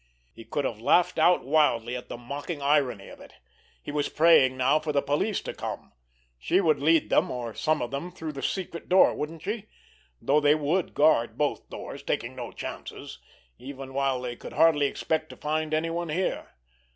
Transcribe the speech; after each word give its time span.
He 0.33 0.45
could 0.45 0.65
have 0.65 0.81
laughed 0.81 1.19
out 1.19 1.45
wildly 1.45 1.95
at 1.95 2.09
the 2.09 2.17
mocking 2.17 2.59
irony 2.59 3.07
of 3.09 3.19
it. 3.19 3.33
He 3.83 3.91
was 3.91 4.09
praying 4.09 4.57
now 4.57 4.79
for 4.79 4.91
the 4.91 5.03
police 5.03 5.41
to 5.41 5.53
come! 5.53 5.91
She 6.39 6.59
would 6.59 6.79
lead 6.79 7.11
them, 7.11 7.29
or 7.29 7.53
some 7.53 7.83
of 7.83 7.91
them, 7.91 8.11
through 8.11 8.31
that 8.31 8.45
secret 8.45 8.89
door, 8.89 9.13
wouldn't 9.13 9.43
she?—though 9.43 10.39
they 10.39 10.55
would 10.55 10.95
guard 10.95 11.37
both 11.37 11.69
doors, 11.69 12.01
take 12.01 12.23
no 12.23 12.51
chances, 12.51 13.19
even 13.59 13.93
while 13.93 14.19
they 14.19 14.35
would 14.35 14.53
hardly 14.53 14.87
expect 14.87 15.29
to 15.29 15.35
find 15.37 15.71
anyone 15.71 16.09
here. 16.09 16.47